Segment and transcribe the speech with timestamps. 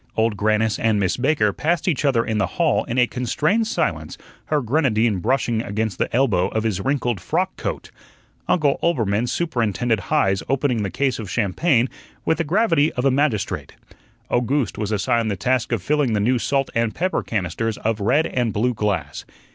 [0.17, 4.17] Old Grannis and Miss Baker passed each other in the hall in a constrained silence,
[4.45, 7.91] her grenadine brushing against the elbow of his wrinkled frock coat.
[8.47, 11.87] Uncle Oelbermann superintended Heise opening the case of champagne
[12.25, 13.75] with the gravity of a magistrate.
[14.31, 18.25] Owgooste was assigned the task of filling the new salt and pepper canisters of red
[18.25, 19.23] and blue glass.